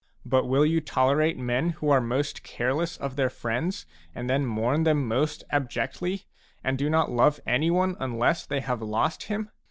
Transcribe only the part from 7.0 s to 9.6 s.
love anyone unless they have lost him